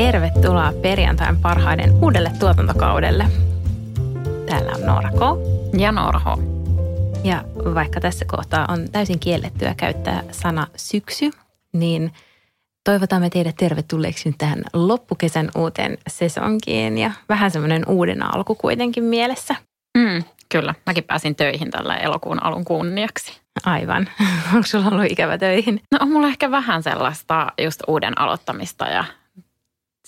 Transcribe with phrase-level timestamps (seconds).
[0.00, 3.26] Tervetuloa perjantain parhaiden uudelle tuotantokaudelle.
[4.46, 5.20] Täällä on Noora K.
[5.78, 6.24] Ja Noora H.
[7.24, 11.30] Ja vaikka tässä kohtaa on täysin kiellettyä käyttää sana syksy,
[11.72, 12.12] niin
[12.84, 19.54] toivotamme teidät tervetulleeksi nyt tähän loppukesän uuteen sesonkiin ja vähän semmoinen uuden alku kuitenkin mielessä.
[19.98, 23.40] Mm, kyllä, mäkin pääsin töihin tällä elokuun alun kunniaksi.
[23.64, 24.08] Aivan.
[24.54, 25.80] Onko sulla ollut ikävä töihin?
[25.92, 29.04] No on mulla ehkä vähän sellaista just uuden aloittamista ja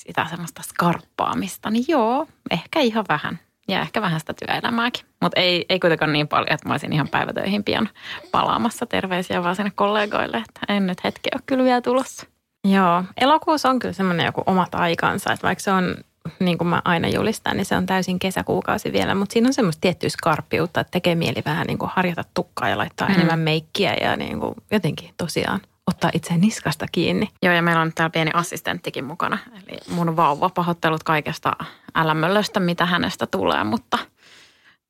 [0.06, 1.70] sitä semmoista skarppaamista.
[1.70, 3.38] Niin joo, ehkä ihan vähän.
[3.68, 5.06] Ja ehkä vähän sitä työelämääkin.
[5.20, 7.88] Mutta ei, ei kuitenkaan niin paljon, että mä olisin ihan päivätöihin pian
[8.32, 12.26] palaamassa terveisiä vaan sinne kollegoille, että en nyt hetki ole kyllä vielä tulossa.
[12.68, 15.96] Joo, elokuussa on kyllä semmoinen joku omat aikansa, että vaikka se on,
[16.40, 19.80] niin kuin mä aina julistan, niin se on täysin kesäkuukausi vielä, mutta siinä on semmoista
[19.80, 23.14] tiettyä skarppiutta, että tekee mieli vähän niin kuin harjata tukkaa ja laittaa mm.
[23.14, 27.28] enemmän meikkiä ja niin kuin jotenkin tosiaan ottaa itse niskasta kiinni.
[27.42, 29.38] Joo, ja meillä on täällä pieni assistenttikin mukana.
[29.52, 31.56] Eli mun vauva pahoittelut kaikesta
[31.94, 33.98] älämöllöstä, mitä hänestä tulee, mutta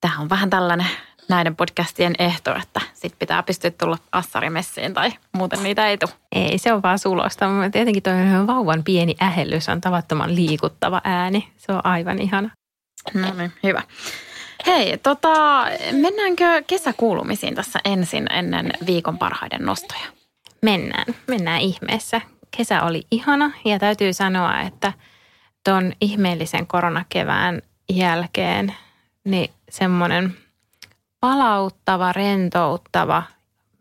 [0.01, 0.87] tämä on vähän tällainen
[1.29, 6.11] näiden podcastien ehto, että sit pitää pystyä tulla assarimessiin tai muuten niitä ei tule.
[6.33, 7.47] Ei, se on vaan sulosta.
[7.73, 8.13] Tietenkin tuo
[8.47, 11.49] vauvan pieni ähellys on tavattoman liikuttava ääni.
[11.57, 12.51] Se on aivan ihana.
[13.15, 13.83] No niin, hyvä.
[14.67, 20.22] Hei, tota, mennäänkö kesäkuulumisiin tässä ensin ennen viikon parhaiden nostoja?
[20.63, 22.21] Mennään, mennään ihmeessä.
[22.57, 24.93] Kesä oli ihana ja täytyy sanoa, että
[25.65, 27.63] tuon ihmeellisen koronakevään
[27.93, 28.75] jälkeen
[29.25, 30.37] niin semmoinen
[31.21, 33.23] palauttava, rentouttava.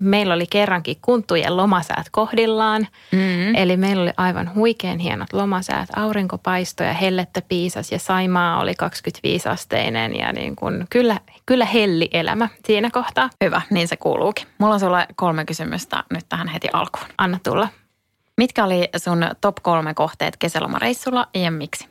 [0.01, 2.87] Meillä oli kerrankin kuntujen lomasäät kohdillaan.
[3.11, 3.55] Mm.
[3.55, 5.89] Eli meillä oli aivan huikean hienot lomasäät.
[5.95, 12.09] Aurinko paistoi ja hellettä piisas ja Saimaa oli 25-asteinen ja niin kuin, kyllä, kyllä helli
[12.13, 13.29] elämä siinä kohtaa.
[13.43, 14.47] Hyvä, niin se kuuluukin.
[14.57, 17.05] Mulla on sulle kolme kysymystä nyt tähän heti alkuun.
[17.17, 17.67] Anna tulla.
[18.37, 21.87] Mitkä oli sun top kolme kohteet kesälomareissulla ja miksi?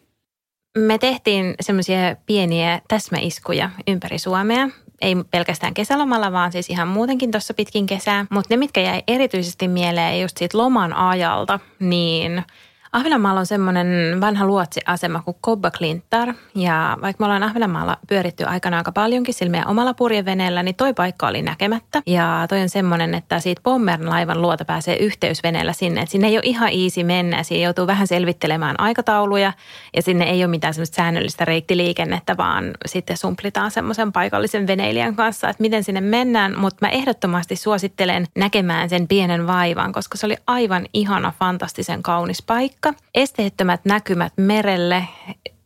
[0.78, 4.68] Me tehtiin semmoisia pieniä täsmäiskuja ympäri Suomea.
[5.00, 8.26] Ei pelkästään kesälomalla, vaan siis ihan muutenkin tuossa pitkin kesää.
[8.30, 12.44] Mutta ne, mitkä jäi erityisesti mieleen just siitä loman ajalta, niin
[12.92, 16.34] Ahvenanmaalla on semmoinen vanha luotsiasema kuin Kobba Klintar.
[16.54, 21.26] Ja vaikka me ollaan Ahvenanmaalla pyöritty aikana aika paljonkin sillä omalla purjeveneellä, niin toi paikka
[21.26, 22.02] oli näkemättä.
[22.06, 26.00] Ja toi on semmoinen, että siitä Pommern laivan luota pääsee yhteysveneellä sinne.
[26.00, 29.52] Että sinne ei ole ihan easy mennä siinä joutuu vähän selvittelemään aikatauluja.
[29.96, 35.48] Ja sinne ei ole mitään semmoista säännöllistä reittiliikennettä, vaan sitten sumplitaan semmoisen paikallisen veneilijän kanssa,
[35.48, 36.58] että miten sinne mennään.
[36.58, 42.42] Mutta mä ehdottomasti suosittelen näkemään sen pienen vaivan, koska se oli aivan ihana, fantastisen kaunis
[42.42, 43.02] paikka paikka.
[43.14, 45.08] Esteettömät näkymät merelle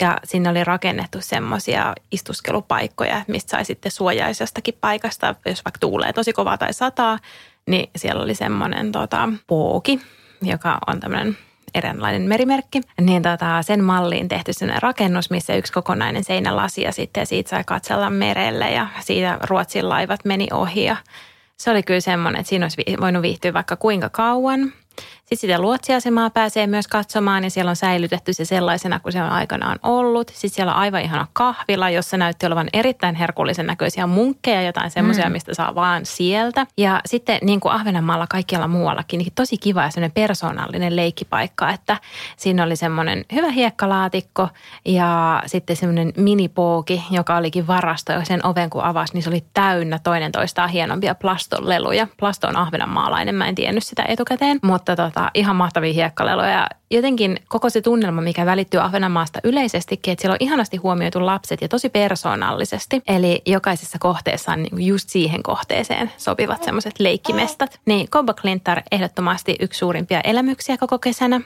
[0.00, 6.32] ja sinne oli rakennettu semmoisia istuskelupaikkoja, mistä sai sitten suojaisestakin paikasta, jos vaikka tuulee tosi
[6.32, 7.18] kovaa tai sataa,
[7.66, 10.00] niin siellä oli semmoinen tota, pooki,
[10.42, 11.36] joka on tämmöinen
[11.74, 12.80] eräänlainen merimerkki.
[13.00, 17.64] Niin tota, sen malliin tehty sellainen rakennus, missä yksi kokonainen seinälasi ja sitten siitä sai
[17.64, 20.96] katsella merelle ja siitä Ruotsin laivat meni ohi ja
[21.56, 24.72] se oli kyllä semmoinen, että siinä olisi voinut viihtyä vaikka kuinka kauan.
[25.34, 29.28] Sitten sitä luotsiasemaa pääsee myös katsomaan ja siellä on säilytetty se sellaisena kuin se on
[29.28, 30.28] aikanaan ollut.
[30.28, 35.26] Sitten siellä on aivan ihana kahvila, jossa näytti olevan erittäin herkullisen näköisiä munkkeja, jotain semmoisia,
[35.26, 35.32] mm.
[35.32, 36.66] mistä saa vaan sieltä.
[36.76, 41.96] Ja sitten niin kuin Ahvenanmaalla kaikkialla muuallakin, niin tosi kiva ja semmoinen persoonallinen leikkipaikka, että
[42.36, 44.48] siinä oli semmoinen hyvä hiekkalaatikko
[44.84, 49.44] ja sitten semmoinen minipooki, joka olikin varasto ja sen oven kun avasi, niin se oli
[49.54, 52.06] täynnä toinen toistaan hienompia plastonleluja.
[52.18, 56.66] Plasto on ahvenanmaalainen, mä en tiennyt sitä etukäteen, mutta tota, ihan mahtavia hiekkaleluja.
[56.90, 61.68] Jotenkin koko se tunnelma, mikä välittyy Ahvenanmaasta yleisestikin, että siellä on ihanasti huomioitu lapset ja
[61.68, 63.02] tosi persoonallisesti.
[63.08, 67.80] Eli jokaisessa kohteessa on niin just siihen kohteeseen sopivat semmoiset leikkimestat.
[67.86, 71.40] Niin Kobba Klintar ehdottomasti yksi suurimpia elämyksiä koko kesänä.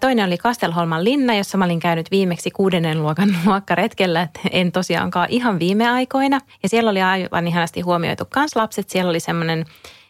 [0.00, 5.26] Toinen oli Kastelholman linna, jossa mä olin käynyt viimeksi kuudennen luokan luokkaretkellä, että en tosiaankaan
[5.30, 6.40] ihan viime aikoina.
[6.62, 8.90] Ja siellä oli aivan ihanasti huomioitu kans lapset.
[8.90, 9.64] Siellä oli semmoinen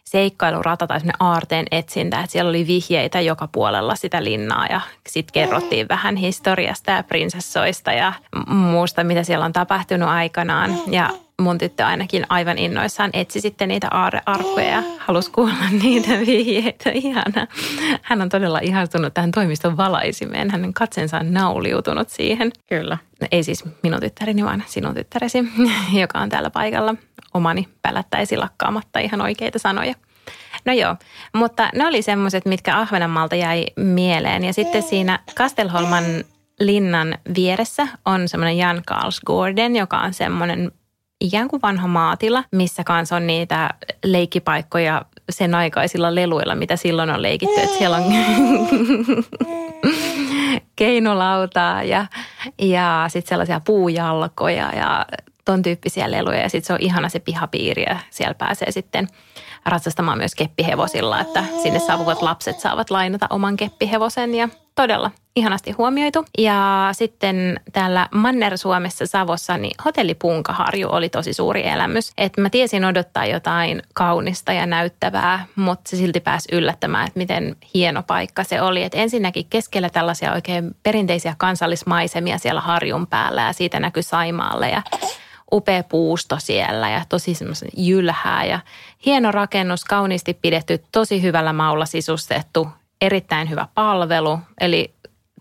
[0.09, 5.87] seikkailurata tai aarteen etsintä, että siellä oli vihjeitä joka puolella sitä linnaa ja sitten kerrottiin
[5.89, 8.13] vähän historiasta ja prinsessoista ja
[8.47, 10.79] muusta, mitä siellä on tapahtunut aikanaan.
[10.87, 11.09] Ja
[11.41, 16.89] mun tyttö ainakin aivan innoissaan etsi sitten niitä aarearkkuja ja halusi kuulla niitä vihjeitä.
[16.91, 17.47] Ihana.
[18.01, 20.51] Hän on todella ihastunut tähän toimiston valaisimeen.
[20.51, 22.51] Hänen katsensa on nauliutunut siihen.
[22.69, 22.97] Kyllä.
[23.31, 25.37] Ei siis minun tyttäreni, vaan sinun tyttäresi,
[26.01, 26.95] joka on täällä paikalla.
[27.35, 29.93] Omani pälättäisi lakkaamatta ihan oikeita sanoja.
[30.65, 30.95] No joo,
[31.33, 34.43] mutta ne oli semmoiset, mitkä Ahvenanmaalta jäi mieleen.
[34.43, 36.03] Ja sitten siinä Kastelholman
[36.59, 40.71] linnan vieressä on semmoinen Jan Karls Gordon, joka on semmoinen
[41.21, 43.69] ikään kuin vanha maatila, missä kanssa on niitä
[44.05, 47.61] leikkipaikkoja sen aikaisilla leluilla, mitä silloin on leikitty.
[47.61, 48.03] Että siellä on
[50.75, 52.05] keinolautaa ja,
[52.61, 55.05] ja sitten sellaisia puujalkoja ja
[55.45, 56.41] ton tyyppisiä leluja.
[56.41, 59.07] Ja sitten se on ihana se pihapiiri ja siellä pääsee sitten
[59.65, 66.25] ratsastamaan myös keppihevosilla, että sinne saavuvat lapset saavat lainata oman keppihevosen ja todella ihanasti huomioitu.
[66.37, 72.11] Ja sitten täällä Manner-Suomessa Savossa niin hotelli Punkaharju oli tosi suuri elämys.
[72.17, 77.55] Että mä tiesin odottaa jotain kaunista ja näyttävää, mutta se silti pääsi yllättämään, että miten
[77.73, 78.83] hieno paikka se oli.
[78.83, 84.81] Että ensinnäkin keskellä tällaisia oikein perinteisiä kansallismaisemia siellä harjun päällä ja siitä näkyi Saimaalle ja
[85.55, 88.59] upea puusto siellä ja tosi semmoisen jylhää ja
[89.05, 92.67] hieno rakennus, kauniisti pidetty, tosi hyvällä maulla sisustettu,
[93.01, 94.93] erittäin hyvä palvelu, eli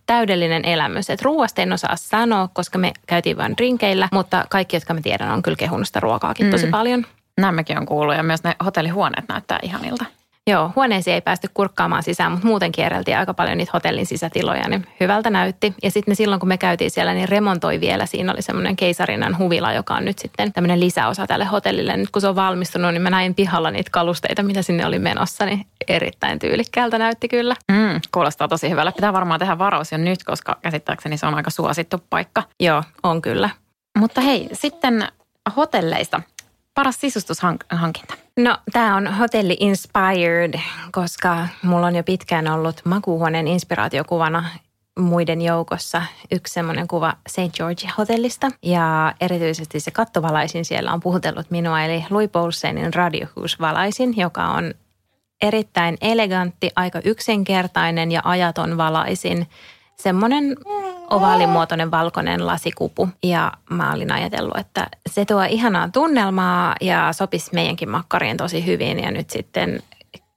[0.06, 1.10] täydellinen elämys.
[1.10, 5.30] Et ruuasta en osaa sanoa, koska me käytiin vain rinkeillä, mutta kaikki, jotka me tiedän,
[5.30, 6.50] on kyllä kehunut sitä ruokaakin mm.
[6.50, 7.06] tosi paljon.
[7.38, 10.04] Nämäkin on kuullut ja myös ne hotellihuoneet näyttää ihanilta.
[10.50, 14.86] Joo, huoneeseen ei päästy kurkkaamaan sisään, mutta muuten kierreltiin aika paljon niitä hotellin sisätiloja, niin
[15.00, 15.74] hyvältä näytti.
[15.82, 18.06] Ja sitten silloin, kun me käytiin siellä, niin remontoi vielä.
[18.06, 21.96] Siinä oli semmoinen keisarinan huvila, joka on nyt sitten tämmöinen lisäosa tälle hotellille.
[21.96, 25.44] Nyt kun se on valmistunut, niin mä näin pihalla niitä kalusteita, mitä sinne oli menossa,
[25.44, 27.56] niin erittäin tyylikkäältä näytti kyllä.
[27.72, 28.92] Mm, kuulostaa tosi hyvällä.
[28.92, 32.42] Pitää varmaan tehdä varaus jo nyt, koska käsittääkseni se on aika suosittu paikka.
[32.60, 33.50] Joo, on kyllä.
[33.98, 35.08] Mutta hei, sitten
[35.56, 36.20] hotelleista
[36.74, 38.23] paras sisustushankinta?
[38.38, 40.60] No tämä on hotelli inspired,
[40.92, 44.44] koska mulla on jo pitkään ollut makuuhuoneen inspiraatiokuvana
[44.98, 46.02] muiden joukossa
[46.32, 47.56] yksi semmoinen kuva St.
[47.56, 48.50] George hotellista.
[48.62, 54.74] Ja erityisesti se kattovalaisin siellä on puhutellut minua, eli Louis Paulsenin radiohuusvalaisin, joka on
[55.42, 59.46] erittäin elegantti, aika yksinkertainen ja ajaton valaisin.
[59.96, 60.56] Semmoinen
[61.10, 63.08] ovaalimuotoinen valkoinen lasikupu.
[63.22, 69.00] Ja mä olin ajatellut, että se tuo ihanaa tunnelmaa ja sopisi meidänkin makkariin tosi hyvin.
[69.00, 69.82] Ja nyt sitten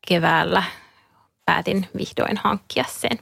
[0.08, 0.64] keväällä
[1.46, 3.20] päätin vihdoin hankkia sen.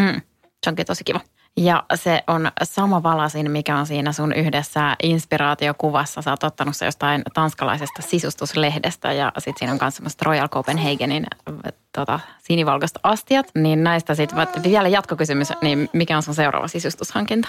[0.00, 0.20] Mm,
[0.64, 1.20] se onkin tosi kiva.
[1.56, 6.22] Ja se on sama valasin, mikä on siinä sun yhdessä inspiraatiokuvassa.
[6.22, 11.26] Sä oot ottanut se jostain tanskalaisesta sisustuslehdestä ja sitten siinä on myös semmoista Royal Copenhagenin
[11.92, 13.50] tota, sinivalkoista astiat.
[13.54, 17.48] Niin näistä sitten vielä jatkokysymys, niin mikä on sun seuraava sisustushankinta?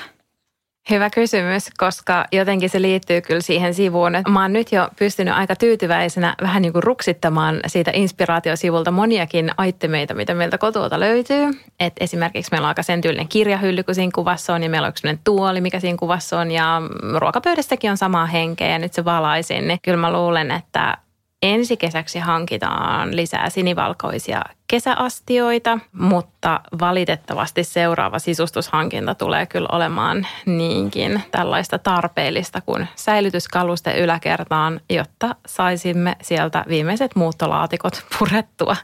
[0.90, 5.34] Hyvä kysymys, koska jotenkin se liittyy kyllä siihen sivuun, että mä oon nyt jo pystynyt
[5.34, 11.50] aika tyytyväisenä vähän niin kuin ruksittamaan siitä inspiraatiosivulta moniakin aittemeita, mitä meiltä kotuolta löytyy.
[11.80, 14.90] Et esimerkiksi meillä on aika sen tyylinen kirjahylly, kun siinä kuvassa on, ja meillä on
[14.90, 16.82] yksi tuoli, mikä siinä kuvassa on, ja
[17.18, 19.68] ruokapöydässäkin on samaa henkeä, ja nyt se valaisin.
[19.68, 20.98] Niin kyllä mä luulen, että
[21.42, 31.80] ensi kesäksi hankitaan lisää sinivalkoisia kesäastioita, mutta valitettavasti seuraava sisustushankinta tulee kyllä olemaan niinkin tällaista
[31.80, 38.76] tarpeellista kuin säilytyskaluste yläkertaan, jotta saisimme sieltä viimeiset muuttolaatikot purettua.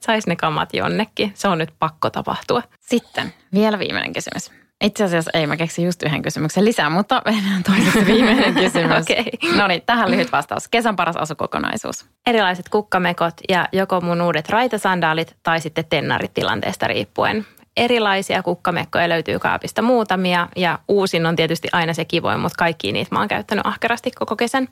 [0.00, 1.32] Saisi ne kamat jonnekin.
[1.34, 2.62] Se on nyt pakko tapahtua.
[2.80, 4.59] Sitten vielä viimeinen kysymys.
[4.80, 9.02] Itse asiassa ei, mä keksin just yhden kysymyksen lisää, mutta mennään toiseksi viimeinen kysymys.
[9.02, 9.24] Okei.
[9.34, 9.58] Okay.
[9.58, 10.68] No niin, tähän lyhyt vastaus.
[10.68, 12.06] Kesän paras asukokonaisuus.
[12.26, 17.46] Erilaiset kukkamekot ja joko mun uudet raitasandaalit tai sitten tennarit tilanteesta riippuen.
[17.76, 23.14] Erilaisia kukkamekkoja löytyy kaapista muutamia ja uusin on tietysti aina se kivoin, mutta kaikki niitä
[23.14, 24.68] mä oon käyttänyt ahkerasti koko kesän.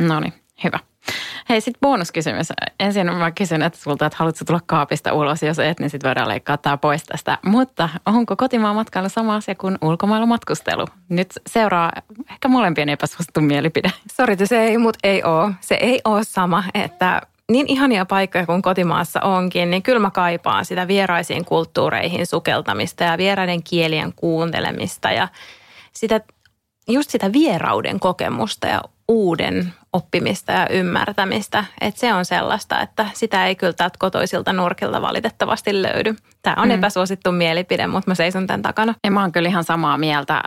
[0.00, 0.32] No niin,
[0.64, 0.78] hyvä.
[1.48, 2.48] Hei, sitten bonuskysymys.
[2.80, 5.42] Ensin mä kysyn että sulta, että haluatko tulla kaapista ulos.
[5.42, 7.38] Jos et, niin sitten voidaan leikkaa tämä pois tästä.
[7.46, 10.86] Mutta onko kotimaan matkailu sama asia kuin ulkomailla matkustelu?
[11.08, 11.92] Nyt seuraa
[12.30, 13.92] ehkä molempien epäsuostun mielipide.
[14.12, 15.52] Sori, se ei, mutta ei ole.
[15.60, 17.22] Se ei ole sama, että
[17.52, 23.18] niin ihania paikkoja kuin kotimaassa onkin, niin kyllä mä kaipaan sitä vieraisiin kulttuureihin sukeltamista ja
[23.18, 25.28] vieraiden kielien kuuntelemista ja
[25.92, 26.20] sitä,
[26.88, 31.64] just sitä vierauden kokemusta ja uuden oppimista ja ymmärtämistä.
[31.80, 36.16] Että se on sellaista, että sitä ei kyllä täältä kotoisilta nurkilta valitettavasti löydy.
[36.42, 36.74] Tämä on mm.
[36.74, 38.94] epäsuosittu mielipide, mutta mä seison tämän takana.
[39.04, 40.42] Ja mä oon kyllä ihan samaa mieltä.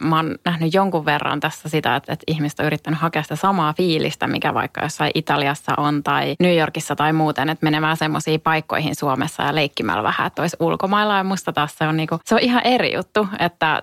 [0.00, 3.74] Mä oon nähnyt jonkun verran tässä sitä, että, että ihmiset on yrittänyt hakea sitä samaa
[3.76, 8.96] fiilistä, mikä vaikka jossain Italiassa on tai New Yorkissa tai muuten, että menemään semmoisiin paikkoihin
[8.96, 11.16] Suomessa ja leikkimällä vähän, että olisi ulkomailla.
[11.16, 13.82] Ja musta taas se on, niinku, se on ihan eri juttu, että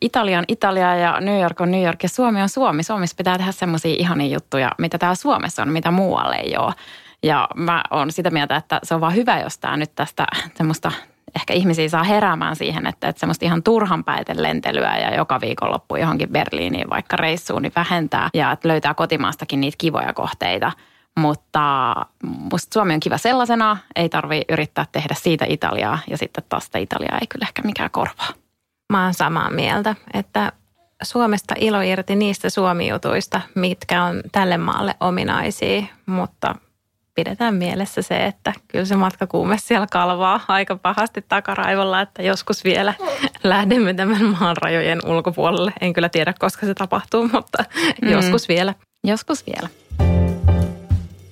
[0.00, 2.82] Italia on Italia ja New York on New York ja Suomi on Suomi.
[2.82, 6.74] Suomessa pitää tehdä semmoisia ihania juttuja, mitä täällä Suomessa on, mitä muualle ei ole.
[7.22, 10.92] Ja mä oon sitä mieltä, että se on vaan hyvä, jos tämä nyt tästä semmoista
[11.36, 16.28] ehkä ihmisiä saa heräämään siihen, että, että semmoista ihan turhanpäiten lentelyä ja joka viikonloppu johonkin
[16.28, 20.72] Berliiniin vaikka reissuun, niin vähentää ja että löytää kotimaastakin niitä kivoja kohteita.
[21.18, 26.64] Mutta musta Suomi on kiva sellaisena, ei tarvi yrittää tehdä siitä Italiaa ja sitten taas
[26.64, 28.28] sitä Italiaa ei kyllä ehkä mikään korvaa.
[28.92, 30.52] Mä oon samaa mieltä, että
[31.02, 36.54] Suomesta ilo irti niistä suomijutuista, mitkä on tälle maalle ominaisia, mutta
[37.14, 42.94] pidetään mielessä se, että kyllä se matkakuume siellä kalvaa aika pahasti takaraivolla, että joskus vielä
[43.44, 45.72] lähdemme tämän maan rajojen ulkopuolelle.
[45.80, 47.64] En kyllä tiedä, koska se tapahtuu, mutta
[48.02, 48.08] mm.
[48.08, 48.74] joskus vielä.
[49.04, 49.68] Joskus vielä.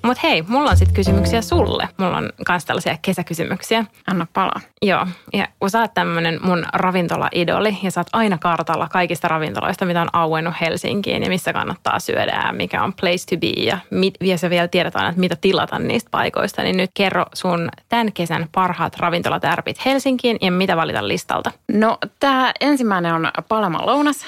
[0.07, 1.89] Mutta hei, mulla on sitten kysymyksiä sulle.
[1.97, 3.85] Mulla on myös tällaisia kesäkysymyksiä.
[4.07, 4.61] Anna palaa.
[4.83, 9.85] Joo, ja kun sä oot tämmönen mun ravintola-idoli ja sä oot aina kartalla kaikista ravintoloista,
[9.85, 13.79] mitä on auennut Helsinkiin ja missä kannattaa syödä ja mikä on place to be ja,
[13.91, 17.69] mit, ja sä vielä tiedät aina, että mitä tilata niistä paikoista, niin nyt kerro sun
[17.89, 21.53] tämän kesän parhaat ravintolatärpit Helsinkiin ja mitä valita listalta?
[21.73, 24.27] No tämä ensimmäinen on Palama lounas.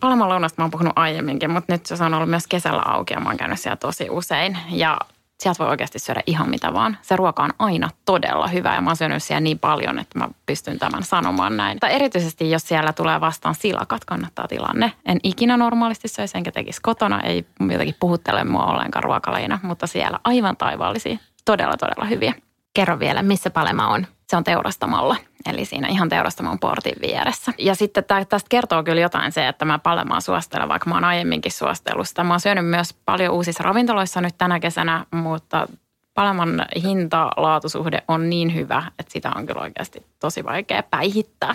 [0.00, 3.20] Palama lounasta mä oon puhunut aiemminkin, mutta nyt se on ollut myös kesällä auki ja
[3.20, 4.58] mä oon käynyt siellä tosi usein.
[4.70, 4.98] Ja
[5.40, 6.98] sieltä voi oikeasti syödä ihan mitä vaan.
[7.02, 10.28] Se ruoka on aina todella hyvä ja mä oon syönyt siellä niin paljon, että mä
[10.46, 11.80] pystyn tämän sanomaan näin.
[11.80, 14.92] Tai erityisesti jos siellä tulee vastaan silakat, kannattaa tilanne.
[15.06, 20.18] En ikinä normaalisti söisi enkä tekisi kotona, ei jotenkin puhuttele mua ollenkaan ruokalajina, mutta siellä
[20.24, 22.34] aivan taivaallisia, todella todella hyviä.
[22.74, 24.06] Kerro vielä, missä Palema on?
[24.28, 25.16] Se on teurastamalla,
[25.46, 27.52] eli siinä ihan teurastamon portin vieressä.
[27.58, 31.52] Ja sitten tästä kertoo kyllä jotain se, että mä Palemaa suostelen, vaikka mä oon aiemminkin
[31.52, 32.24] suostellut sitä.
[32.24, 35.68] Mä oon syönyt myös paljon uusissa ravintoloissa nyt tänä kesänä, mutta
[36.14, 41.54] Paleman hinta-laatusuhde on niin hyvä, että sitä on kyllä oikeasti tosi vaikea päihittää.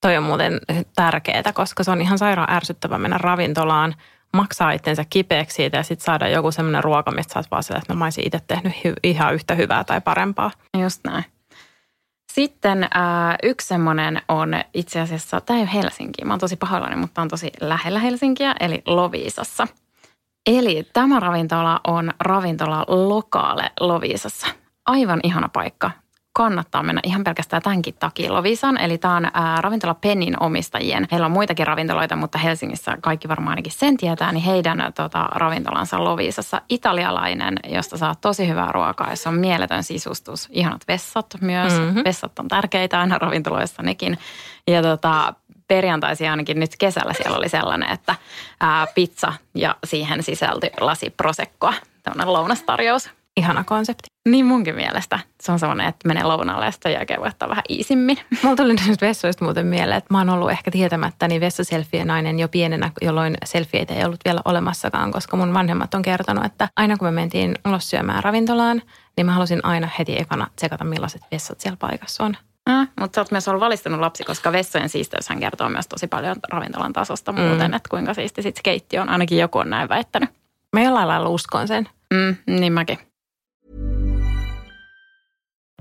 [0.00, 0.60] Toi on muuten
[0.96, 3.94] tärkeää, koska se on ihan sairaan ärsyttävä mennä ravintolaan,
[4.32, 7.78] maksaa itsensä kipeäksi siitä ja sitten saada joku semmoinen ruoka, mistä sä oot vaan sille,
[7.78, 10.50] että no mä olisin itse tehnyt hy- ihan yhtä hyvää tai parempaa.
[10.78, 11.24] Just näin.
[12.34, 12.90] Sitten äh,
[13.42, 17.28] yksi semmoinen on itse asiassa, tämä ei ole Helsinki, mä oon tosi pahoillani, mutta on
[17.28, 19.68] tosi lähellä Helsinkiä, eli Loviisassa.
[20.46, 24.46] Eli tämä ravintola on ravintola Lokaale Loviisassa.
[24.86, 25.90] Aivan ihana paikka
[26.32, 28.80] kannattaa mennä ihan pelkästään tämänkin takia Lovisan.
[28.80, 31.08] Eli tämä on ää, ravintola Pennin omistajien.
[31.12, 36.04] Heillä on muitakin ravintoloita, mutta Helsingissä kaikki varmaan ainakin sen tietää, niin heidän tota, ravintolansa
[36.04, 36.62] Lovisassa.
[36.68, 40.48] Italialainen, josta saa tosi hyvää ruokaa, jossa on mieletön sisustus.
[40.50, 41.72] Ihanat vessat myös.
[41.72, 42.02] Mm-hmm.
[42.04, 44.18] Vessat on tärkeitä aina ravintoloissa nekin.
[44.66, 45.34] Ja tota,
[45.68, 48.14] perjantaisin ainakin nyt kesällä siellä oli sellainen, että
[48.60, 51.74] ää, pizza ja siihen sisältyi lasi prosekkoa.
[52.02, 54.08] Tällainen lounastarjous ihana konsepti.
[54.28, 55.18] Niin munkin mielestä.
[55.40, 58.18] Se on semmoinen, että menee lounalle ja sitten jälkeen voi ottaa vähän iisimmin.
[58.42, 62.38] Mulla tuli nyt vessoista muuten mieleen, että mä oon ollut ehkä tietämättä niin vessaselfie nainen
[62.38, 66.96] jo pienenä, jolloin selfieitä ei ollut vielä olemassakaan, koska mun vanhemmat on kertonut, että aina
[66.96, 68.82] kun me mentiin ulos syömään ravintolaan,
[69.16, 72.36] niin mä halusin aina heti ekana tsekata millaiset vessat siellä paikassa on.
[72.70, 74.88] Äh, mutta sä oot myös ollut valistunut lapsi, koska vessojen
[75.28, 77.74] hän kertoo myös tosi paljon ravintolan tasosta muuten, mm.
[77.74, 79.08] että kuinka siisti sit se keittiö on.
[79.08, 80.30] Ainakin joku on näin väittänyt.
[80.72, 81.88] Mä jollain lailla uskon sen.
[82.14, 82.98] Mm, niin mäkin.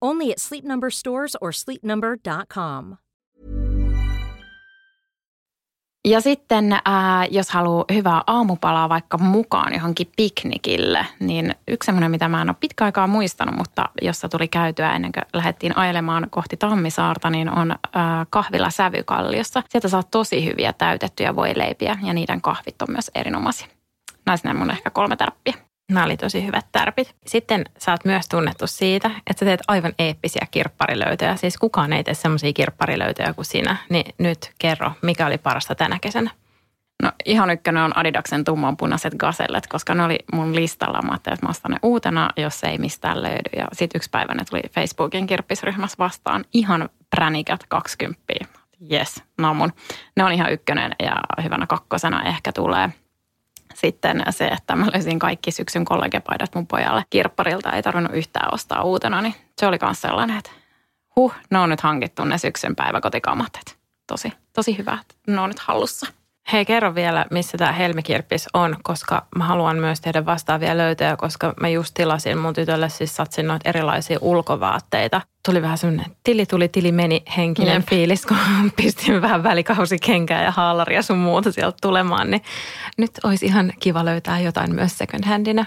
[0.00, 2.96] Only at Sleep Number stores or sleepnumber.com.
[6.04, 6.80] Ja sitten äh,
[7.30, 12.56] jos haluaa hyvää aamupalaa vaikka mukaan johonkin piknikille, niin yksi semmoinen, mitä mä en ole
[12.60, 17.70] pitkä aikaa muistanut, mutta jossa tuli käytyä ennen kuin lähdettiin ajelemaan kohti Tammisaarta, niin on
[17.70, 17.78] äh,
[18.30, 19.62] kahvila Sävykalliossa.
[19.68, 23.68] Sieltä saa tosi hyviä täytettyjä voileipiä ja niiden kahvit on myös erinomaisia.
[24.26, 25.69] Näissä mun ehkä kolme tärppiä.
[25.90, 27.14] Nämä oli tosi hyvät tärpit.
[27.26, 31.36] Sitten sä oot myös tunnettu siitä, että sä teet aivan eeppisiä kirpparilöytöjä.
[31.36, 33.76] Siis kukaan ei tee semmoisia kirpparilöytöjä kuin sinä.
[33.88, 36.30] Niin nyt kerro, mikä oli parasta tänä kesänä?
[37.02, 41.02] No ihan ykkönen on Adidaksen tummanpunaiset gasellet, koska ne oli mun listalla.
[41.02, 43.50] Mä ajattelin, että mä ostan ne uutena, jos ei mistään löydy.
[43.56, 46.44] Ja sitten yksi päivä ne tuli Facebookin kirppisryhmässä vastaan.
[46.52, 48.22] Ihan pränikät 20.
[48.92, 49.72] Yes, namun.
[50.16, 52.90] Ne on ihan ykkönen ja hyvänä kakkosena ehkä tulee–
[53.80, 58.82] sitten se, että mä löysin kaikki syksyn kollegepaidat mun pojalle kirpparilta, ei tarvinnut yhtään ostaa
[58.82, 60.50] uutena, niin se oli myös sellainen, että
[61.16, 63.52] huh, ne on nyt hankittu ne syksyn päiväkotikamat.
[64.06, 66.06] Tosi, tosi hyvä, että ne on nyt hallussa.
[66.52, 71.54] Hei, kerro vielä, missä tämä helmikirppis on, koska mä haluan myös tehdä vastaavia löytöjä, koska
[71.60, 75.20] mä just tilasin mun tytölle siis satsin noita erilaisia ulkovaatteita.
[75.46, 77.88] Tuli vähän semmoinen tili tuli, tili meni henkinen Jep.
[77.88, 78.36] fiilis, kun
[78.76, 82.42] pistin vähän välikausikengää ja haalaria sun muuta sieltä tulemaan, niin
[82.98, 85.64] nyt olisi ihan kiva löytää jotain myös second handina.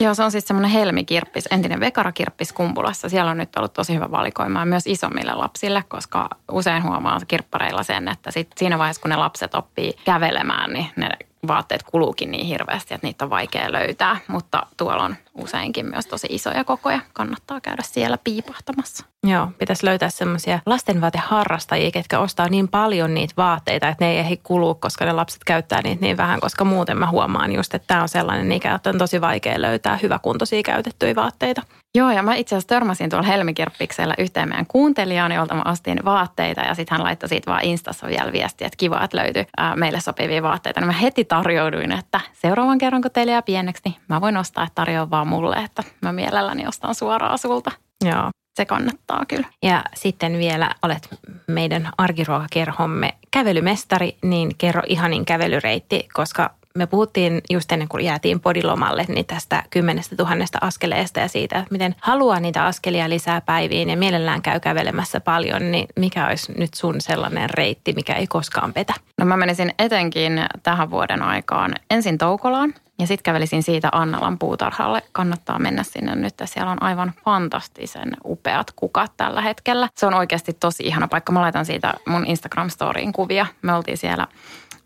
[0.00, 3.08] Joo, se on siis semmoinen helmikirppis, entinen vekarakirppis Kumpulassa.
[3.08, 8.08] Siellä on nyt ollut tosi hyvä valikoima myös isommille lapsille, koska usein huomaa kirppareilla sen,
[8.08, 11.08] että sit siinä vaiheessa, kun ne lapset oppii kävelemään, niin ne
[11.48, 14.16] vaatteet kuluukin niin hirveästi, että niitä on vaikea löytää.
[14.28, 17.00] Mutta tuolla on useinkin myös tosi isoja kokoja.
[17.12, 19.04] Kannattaa käydä siellä piipahtamassa.
[19.26, 24.36] Joo, pitäisi löytää semmoisia lastenvaateharrastajia, ketkä ostaa niin paljon niitä vaatteita, että ne ei ehdi
[24.36, 28.02] kulua, koska ne lapset käyttää niitä niin vähän, koska muuten mä huomaan just, että tämä
[28.02, 31.62] on sellainen ikä, että on tosi vaikea löytää hyväkuntoisia käytettyjä vaatteita.
[31.98, 36.60] Joo, ja mä itse asiassa törmäsin tuolla Helmikirppiksellä yhteen meidän kuuntelijaan, jolta mä ostin vaatteita
[36.60, 40.00] ja sitten hän laittoi siitä vaan Instassa vielä viestiä, että kiva, että löytyy ää, meille
[40.00, 40.80] sopivia vaatteita.
[40.80, 44.64] Niin mä heti tarjouduin, että seuraavan kerran kun teille jää pieneksi, niin mä voin ostaa,
[44.64, 47.70] että tarjoa vaan mulle, että mä mielelläni ostan suoraan sulta.
[48.04, 48.30] Joo.
[48.56, 49.46] Se kannattaa kyllä.
[49.62, 51.08] Ja sitten vielä olet
[51.46, 59.04] meidän arkiruokakerhomme kävelymestari, niin kerro ihanin kävelyreitti, koska me puhuttiin just ennen kuin jäätiin podilomalle
[59.08, 63.96] niin tästä kymmenestä tuhannesta askeleesta ja siitä, että miten haluaa niitä askelia lisää päiviin ja
[63.96, 68.94] mielellään käy kävelemässä paljon, niin mikä olisi nyt sun sellainen reitti, mikä ei koskaan petä?
[69.18, 75.02] No mä menisin etenkin tähän vuoden aikaan ensin Toukolaan ja sitten kävelisin siitä Annalan puutarhalle.
[75.12, 76.34] Kannattaa mennä sinne nyt.
[76.44, 79.88] Siellä on aivan fantastisen upeat kukat tällä hetkellä.
[79.96, 81.32] Se on oikeasti tosi ihana paikka.
[81.32, 83.46] Mä laitan siitä mun Instagram-storiin kuvia.
[83.62, 84.26] Me oltiin siellä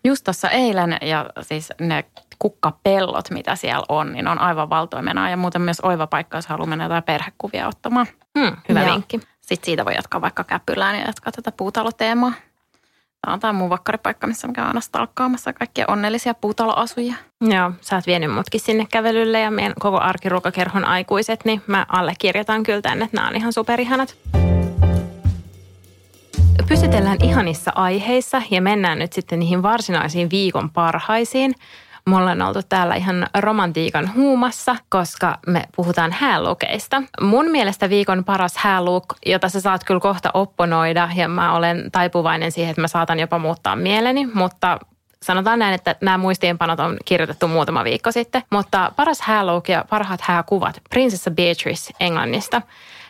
[0.04, 2.04] just tuossa eilen ja siis ne
[2.38, 6.68] kukkapellot, mitä siellä on, niin on aivan valtoimena ja muuten myös oiva paikka, jos haluaa
[6.68, 8.06] mennä jotain perhekuvia ottamaan.
[8.38, 9.20] Hmm, hyvä ja vinkki.
[9.40, 12.32] Sitten siitä voi jatkaa vaikka käpylään ja jatkaa tätä puutaloteemaa.
[13.20, 17.14] Tämä on tämä mun vakkaripaikka, missä mä käyn aina stalkkaamassa kaikkia onnellisia puutaloasujia.
[17.40, 22.62] Joo, sä oot vienyt mutkin sinne kävelylle ja meidän koko arkiruokakerhon aikuiset, niin mä allekirjoitan
[22.62, 24.16] kyllä tänne, että nämä on ihan superihanat.
[26.66, 31.54] Pysytellään ihanissa aiheissa ja mennään nyt sitten niihin varsinaisiin viikon parhaisiin.
[32.06, 37.02] Me ollaan oltu täällä ihan romantiikan huumassa, koska me puhutaan häälukeista.
[37.20, 42.52] Mun mielestä viikon paras hääluk, jota sä saat kyllä kohta opponoida, ja mä olen taipuvainen
[42.52, 44.78] siihen, että mä saatan jopa muuttaa mieleni, mutta
[45.22, 48.42] sanotaan näin, että nämä muistiinpanot on kirjoitettu muutama viikko sitten.
[48.50, 52.62] Mutta paras hääluuk ja parhaat hääkuvat, prinsessa Beatrice Englannista.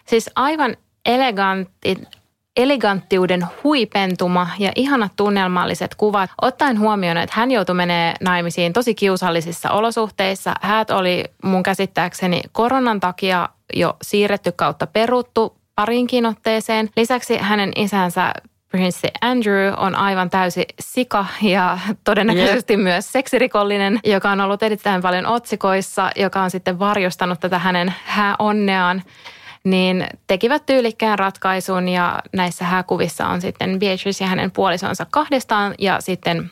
[0.06, 1.98] Siis aivan elegantti,
[2.58, 6.30] eleganttiuden huipentuma ja ihanat tunnelmalliset kuvat.
[6.42, 10.54] Ottaen huomioon, että hän joutui menee naimisiin tosi kiusallisissa olosuhteissa.
[10.60, 16.88] Häät oli mun käsittääkseni koronan takia jo siirretty kautta peruttu parinkin otteeseen.
[16.96, 18.32] Lisäksi hänen isänsä
[18.68, 22.82] Prince Andrew on aivan täysi sika ja todennäköisesti yeah.
[22.82, 29.02] myös seksirikollinen, joka on ollut erittäin paljon otsikoissa, joka on sitten varjostanut tätä hänen hääonneaan
[29.70, 36.00] niin tekivät tyylikkään ratkaisun ja näissä hääkuvissa on sitten Beatrice ja hänen puolisonsa kahdestaan ja
[36.00, 36.50] sitten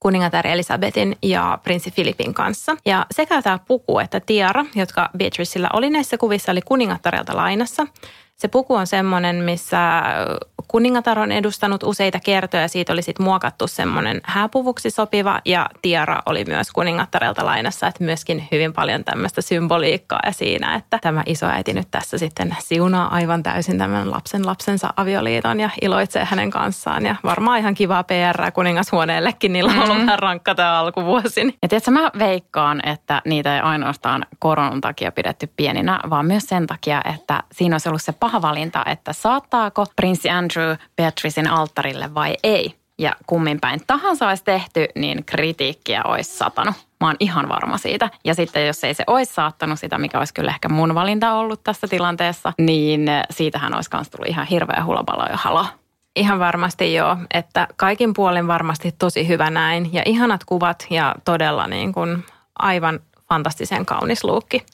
[0.00, 2.76] kuningatar Elisabetin ja prinssi Filipin kanssa.
[2.84, 7.86] Ja sekä tämä puku että tiara, jotka Beatricella oli näissä kuvissa, oli kuningattarelta lainassa.
[8.36, 10.02] Se puku on semmoinen, missä
[10.68, 16.22] kuningatar on edustanut useita kertoja ja siitä oli sitten muokattu semmoinen hääpuvuksi sopiva ja tiara
[16.26, 21.72] oli myös kuningattarelta lainassa, että myöskin hyvin paljon tämmöistä symboliikkaa ja siinä, että tämä isoäiti
[21.72, 27.16] nyt tässä sitten siunaa aivan täysin tämän lapsen lapsensa avioliiton ja iloitsee hänen kanssaan ja
[27.24, 30.06] varmaan ihan kivaa PR kuningashuoneellekin, niillä on ollut mm.
[30.06, 31.40] vähän rankka tämä alkuvuosi.
[31.62, 36.66] Ja tiedätkö, mä veikkaan, että niitä ei ainoastaan koronan takia pidetty pieninä, vaan myös sen
[36.66, 42.34] takia, että siinä olisi ollut se paha valinta, että saattaako prinssi Andrew Beatricein alttarille vai
[42.42, 42.74] ei.
[42.98, 46.74] ja kummin päin tahansa olisi tehty, niin kritiikkiä olisi satanut.
[47.00, 48.10] Mä oon ihan varma siitä.
[48.24, 51.64] Ja sitten jos ei se olisi saattanut sitä, mikä olisi kyllä ehkä mun valinta ollut
[51.64, 55.66] tässä tilanteessa, niin siitähän olisi myös tullut ihan hirveä hulabalo ja halo.
[56.16, 61.66] Ihan varmasti joo, että kaikin puolin varmasti tosi hyvä näin ja ihanat kuvat ja todella
[61.66, 62.24] niin kuin
[62.58, 64.66] aivan fantastisen kaunis luukki.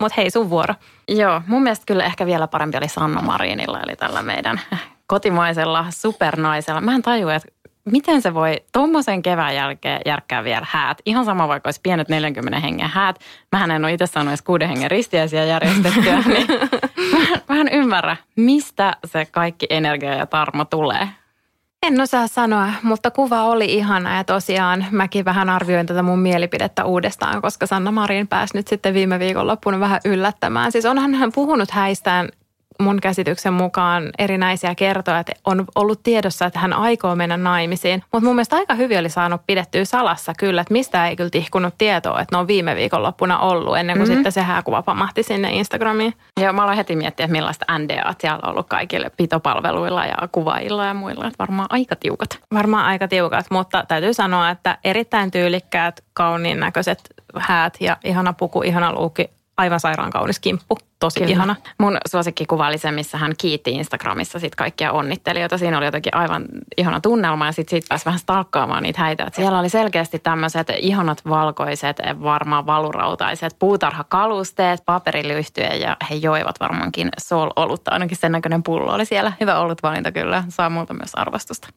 [0.00, 0.74] Mutta hei, sun vuoro.
[1.08, 4.60] Joo, mun mielestä kyllä ehkä vielä parempi oli Sanna Marinilla, eli tällä meidän
[5.06, 6.80] kotimaisella supernaisella.
[6.80, 7.48] Mä en tajua, että
[7.84, 10.98] miten se voi tuommoisen kevään jälkeen järkkää vielä häät.
[11.06, 13.20] Ihan sama vaikka olisi pienet 40 hengen häät.
[13.52, 16.46] Mähän en ole itse saanut edes kuuden hengen ristiäisiä järjestettyä, niin
[17.48, 21.08] mä en ymmärrä, mistä se kaikki energia ja tarmo tulee.
[21.86, 26.84] En osaa sanoa, mutta kuva oli ihana ja tosiaan mäkin vähän arvioin tätä mun mielipidettä
[26.84, 30.72] uudestaan, koska Sanna Marin pääsi nyt sitten viime viikonloppuna vähän yllättämään.
[30.72, 32.28] Siis onhan hän puhunut häistään
[32.80, 38.02] mun käsityksen mukaan erinäisiä kertoja, että on ollut tiedossa, että hän aikoo mennä naimisiin.
[38.12, 41.74] Mutta mun mielestä aika hyvin oli saanut pidettyä salassa kyllä, että mistä ei kyllä tihkunut
[41.78, 44.14] tietoa, että ne on viime viikonloppuna ollut ennen kuin mm-hmm.
[44.14, 46.14] sitten se hääkuva pamahti sinne Instagramiin.
[46.40, 50.84] Joo, mä aloin heti miettiä, että millaista NDA siellä on ollut kaikille pitopalveluilla ja kuvailla
[50.84, 51.26] ja muilla.
[51.26, 52.38] Että varmaan aika tiukat.
[52.54, 57.00] Varmaan aika tiukat, mutta täytyy sanoa, että erittäin tyylikkäät, kauniin näköiset
[57.36, 60.78] häät ja ihana puku, ihana luukki, aivan sairaan kaunis kimppu.
[60.98, 61.30] Tosi Kyllä.
[61.30, 61.56] ihana.
[61.78, 65.58] Mun suosikkikuva oli se, missä hän kiitti Instagramissa sit kaikkia onnittelijoita.
[65.58, 66.44] Siinä oli jotenkin aivan
[66.76, 69.24] ihana tunnelma ja sitten sit pääsi vähän stalkkaamaan niitä häitä.
[69.24, 77.08] Et siellä oli selkeästi tämmöiset ihanat valkoiset, varmaan valurautaiset puutarhakalusteet, paperilyhtyjä ja he joivat varmaankin
[77.18, 77.90] sol-olutta.
[77.90, 79.32] Ainakin sen näköinen pullo oli siellä.
[79.40, 80.44] Hyvä olutvalinta kyllä.
[80.48, 81.68] Saa multa myös arvostusta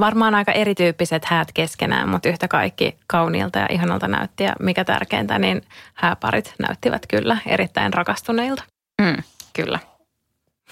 [0.00, 4.44] varmaan aika erityyppiset häät keskenään, mutta yhtä kaikki kauniilta ja ihanalta näytti.
[4.44, 5.62] Ja mikä tärkeintä, niin
[5.94, 8.64] hääparit näyttivät kyllä erittäin rakastuneilta.
[9.02, 9.78] Mm, kyllä.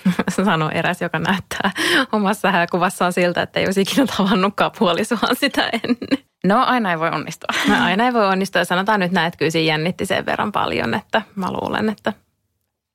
[0.46, 1.70] Sanoi eräs, joka näyttää
[2.12, 6.24] omassa hääkuvassaan siltä, että ei olisi ikinä tavannutkaan puolisohan sitä ennen.
[6.44, 7.54] No aina ei voi onnistua.
[7.68, 10.94] No, aina ei voi onnistua sanotaan nyt näin, että kyllä siinä jännitti sen verran paljon,
[10.94, 12.12] että mä luulen, että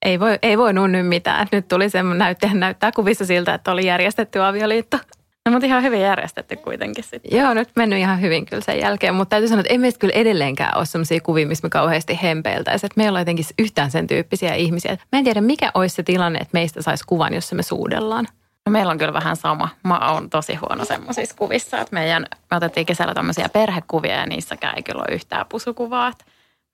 [0.06, 1.48] ei voi, ei voi nyt mitään.
[1.52, 4.98] Nyt tuli se näyttää, näyttää kuvissa siltä, että oli järjestetty avioliitto.
[5.46, 7.40] No mutta ihan hyvin järjestetty kuitenkin sitten.
[7.40, 10.14] Joo, nyt mennyt ihan hyvin kyllä sen jälkeen, mutta täytyy sanoa, että ei meistä kyllä
[10.14, 12.88] edelleenkään ole sellaisia kuvia, missä me kauheasti hempeiltäisiin.
[12.88, 14.98] Että me ollaan jotenkin yhtään sen tyyppisiä ihmisiä.
[15.12, 18.28] Mä en tiedä, mikä olisi se tilanne, että meistä saisi kuvan, jossa me suudellaan.
[18.66, 19.70] No meillä on kyllä vähän sama.
[19.84, 24.76] Mä oon tosi huono semmoisissa kuvissa, että meidän, me otettiin kesällä tämmöisiä perhekuvia ja niissäkään
[24.76, 26.08] ei kyllä ole yhtään pusukuvaa.
[26.08, 26.26] Että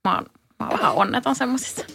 [0.04, 0.26] mä oon,
[0.60, 1.86] mä oon vähän onneton semmoisissa.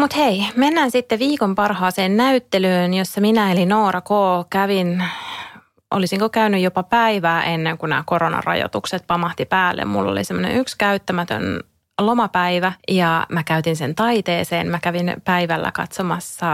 [0.00, 4.08] Mutta hei, mennään sitten viikon parhaaseen näyttelyyn, jossa minä eli Noora K.
[4.50, 5.04] kävin,
[5.90, 9.84] olisinko käynyt jopa päivää ennen kuin nämä koronarajoitukset pamahti päälle.
[9.84, 11.60] Mulla oli semmoinen yksi käyttämätön
[12.06, 14.66] lomapäivä ja mä käytin sen taiteeseen.
[14.66, 16.46] Mä kävin päivällä katsomassa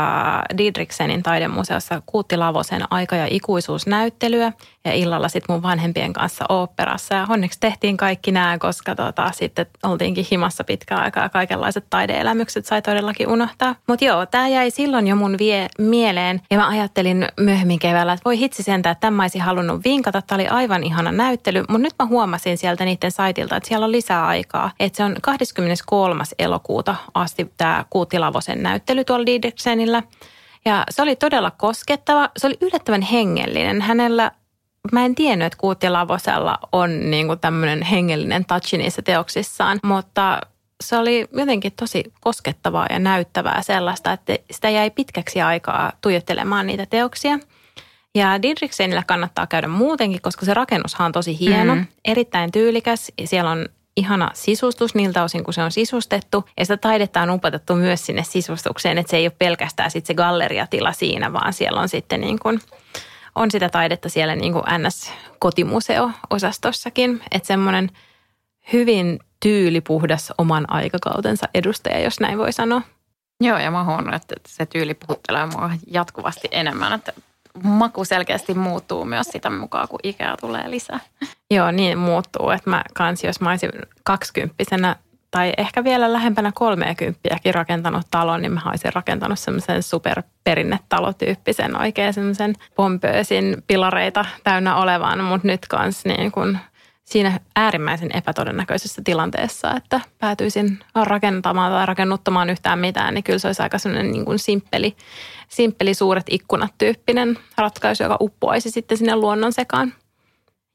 [0.59, 4.53] Didriksenin taidemuseossa Kuutti Lavosen aika- ja ikuisuusnäyttelyä
[4.85, 7.15] ja illalla sitten mun vanhempien kanssa oopperassa.
[7.15, 12.67] Ja onneksi tehtiin kaikki nämä, koska tota, sitten oltiinkin himassa pitkään aikaa ja kaikenlaiset taideelämykset
[12.67, 13.75] sai todellakin unohtaa.
[13.89, 18.25] Mutta joo, tämä jäi silloin jo mun vie mieleen ja mä ajattelin myöhemmin keväällä, että
[18.25, 20.23] voi hitsi sentään, että tämä olisin halunnut vinkata.
[20.23, 23.93] Tämä oli aivan ihana näyttely, mutta nyt mä huomasin sieltä niiden saitilta, että siellä on
[23.93, 24.71] lisää aikaa.
[24.81, 26.25] Että se on 23.
[26.39, 30.03] elokuuta asti tämä Kuutti Lavosen näyttely tuolla Didriksenillä.
[30.65, 32.31] Ja se oli todella koskettava.
[32.37, 33.83] Se oli yllättävän hengellinen.
[33.83, 34.33] Hänellä
[34.93, 40.41] mä en tiennyt, että Kuutti Lavosella on niin kuin tämmöinen hengellinen touch niissä teoksissaan, mutta
[40.85, 46.87] se oli jotenkin tosi koskettavaa ja näyttävää sellaista, että sitä jäi pitkäksi aikaa tuijottelemaan niitä
[46.87, 47.39] teoksia.
[48.15, 51.87] Ja Didriksenillä kannattaa käydä muutenkin, koska se rakennushan on tosi hieno, mm.
[52.05, 53.13] erittäin tyylikäs.
[53.25, 56.45] Siellä on ihana sisustus niiltä osin, kun se on sisustettu.
[56.59, 60.15] Ja sitä taidetta on upotettu myös sinne sisustukseen, että se ei ole pelkästään sitten se
[60.15, 62.61] galleriatila siinä, vaan siellä on sitten niin kuin–
[63.37, 67.23] on sitä taidetta siellä niin kuin NS-kotimuseo-osastossakin.
[67.31, 67.91] Että semmoinen
[68.73, 72.83] hyvin tyylipuhdas oman aikakautensa edustaja, jos näin voi sanoa.
[73.41, 77.13] Joo, ja mä huomannut, että se tyyli puhuttelee mua jatkuvasti enemmän, että
[77.63, 81.01] maku selkeästi muuttuu myös sitä mukaan, kun ikää tulee lisää.
[81.51, 83.71] Joo, niin muuttuu, että mä kans, jos mä olisin
[84.05, 84.97] kaksikymppisenä
[85.31, 87.21] tai ehkä vielä lähempänä 30
[87.53, 95.47] rakentanut talon, niin mä olisin rakentanut semmoisen superperinnetalotyyppisen oikein semmoisen pompöösin pilareita täynnä olevan, mutta
[95.47, 96.59] nyt kans niin kun
[97.05, 103.63] siinä äärimmäisen epätodennäköisessä tilanteessa, että päätyisin rakentamaan tai rakennuttamaan yhtään mitään, niin kyllä se olisi
[103.63, 104.97] aika semmoinen niin kuin simppeli,
[105.49, 109.93] simppeli suuret ikkunat tyyppinen ratkaisu, joka uppoaisi sitten sinne luonnon sekaan.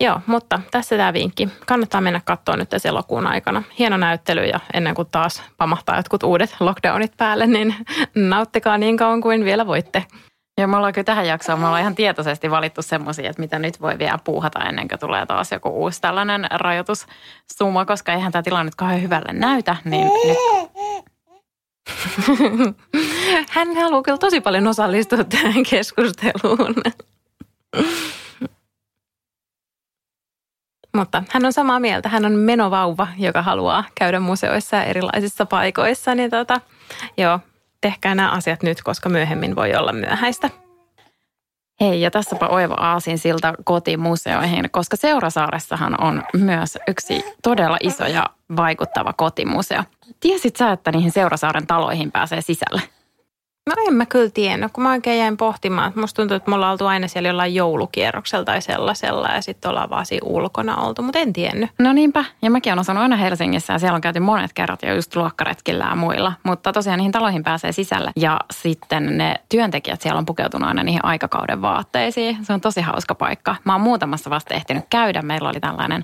[0.04, 1.50] Joo, mutta tässä tämä vinkki.
[1.68, 3.64] Kannattaa mennä katsoa nyt tässä elokuun aikana.
[3.80, 7.76] Hieno näyttely ja ennen kuin taas pamahtaa jotkut uudet lockdownit päälle, niin
[8.16, 10.06] nauttikaa niin kauan kuin vielä voitte.
[10.60, 13.82] Ja me ollaan kyllä tähän jaksoon, me ollaan ihan tietoisesti valittu semmoisia, että mitä nyt
[13.82, 18.64] voi vielä puuhata ennen kuin tulee taas joku uusi tällainen rajoitussumma, koska eihän tämä tilanne
[18.64, 20.38] nyt kauhean hyvälle näytä, niin nyt
[23.50, 26.76] Hän haluaa kyllä tosi paljon osallistua tähän keskusteluun.
[30.96, 32.10] Mutta hän on samaa mieltä.
[32.10, 36.16] Hän on menovauva, joka haluaa käydä museoissa ja erilaisissa paikoissa.
[36.16, 36.62] Niin tota,
[37.18, 37.40] joo,
[37.82, 40.50] tehkää nämä asiat nyt, koska myöhemmin voi olla myöhäistä.
[41.82, 48.26] Hei, ja tässäpä oiva aasin siltä kotimuseoihin, koska Seurasaaressahan on myös yksi todella iso ja
[48.56, 49.84] vaikuttava kotimuseo.
[50.20, 52.82] Tiesit sä, että niihin Seurasaaren taloihin pääsee sisälle?
[53.70, 55.94] No en mä kyllä tiennyt, kun mä oikein jäin pohtimaan.
[55.96, 59.90] Musta tuntuu, että me ollaan oltu aina siellä jollain joulukierroksella tai sellaisella ja sitten ollaan
[59.90, 61.70] vaan siinä ulkona oltu, mutta en tiennyt.
[61.80, 64.96] No niinpä, ja mäkin olen asunut aina Helsingissä ja siellä on käyty monet kerrat jo
[64.96, 66.34] just luokkaretkillä ja muilla.
[66.44, 71.06] Mutta tosiaan niihin taloihin pääsee sisälle ja sitten ne työntekijät siellä on pukeutunut aina niihin
[71.06, 72.46] aikakauden vaatteisiin.
[72.46, 73.56] Se on tosi hauska paikka.
[73.64, 75.22] Mä oon muutamassa vasta ehtinyt käydä.
[75.22, 76.04] Meillä oli tällainen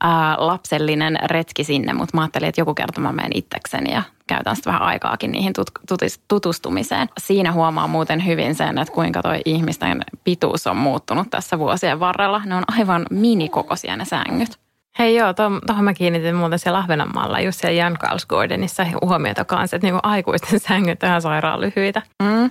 [0.00, 4.56] ää, lapsellinen retki sinne, mutta mä ajattelin, että joku kerta mä menen itsekseni ja käytän
[4.56, 7.08] sitten vähän aikaakin niihin tut- tutustumiseen.
[7.18, 12.42] Siinä huomaa muuten hyvin sen, että kuinka toi ihmisten pituus on muuttunut tässä vuosien varrella.
[12.46, 14.58] Ne on aivan minikokoisia ne sängyt.
[14.98, 19.76] Hei joo, tuohon to, mä kiinnitin muuten siellä Ahvenanmaalla just siellä Jan Karlsgårdenissa huomiota kanssa,
[19.76, 22.02] että niinku aikuisten sängyt on ihan sairaan lyhyitä.
[22.22, 22.50] Mm.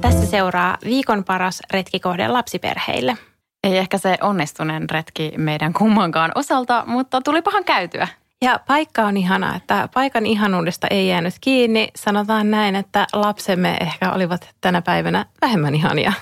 [0.00, 3.16] Tässä seuraa viikon paras retkikohde lapsiperheille.
[3.64, 8.08] Ei ehkä se onnistuneen retki meidän kummankaan osalta, mutta tuli pahan käytyä.
[8.44, 11.88] Ja paikka on ihana, että paikan ihanuudesta ei jäänyt kiinni.
[11.96, 16.12] Sanotaan näin, että lapsemme ehkä olivat tänä päivänä vähemmän ihania.